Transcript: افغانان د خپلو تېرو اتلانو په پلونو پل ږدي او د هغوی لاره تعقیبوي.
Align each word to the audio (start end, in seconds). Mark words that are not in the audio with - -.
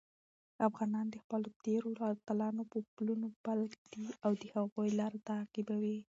افغانان 0.67 1.05
د 1.11 1.15
خپلو 1.23 1.47
تېرو 1.65 1.89
اتلانو 2.13 2.63
په 2.71 2.77
پلونو 2.95 3.27
پل 3.43 3.59
ږدي 3.73 4.05
او 4.25 4.31
د 4.41 4.43
هغوی 4.55 4.89
لاره 4.99 5.19
تعقیبوي. 5.29 5.97